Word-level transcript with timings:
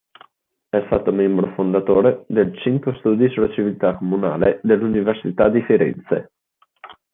È 0.67 0.83
stato 0.87 1.11
membro 1.11 1.53
fondatore 1.53 2.23
del 2.27 2.57
Centro 2.57 2.91
studi 2.95 3.29
sulla 3.29 3.51
civiltà 3.53 3.97
comunale 3.97 4.59
dell'Università 4.63 5.47
di 5.47 5.61
Firenze. 5.61 6.31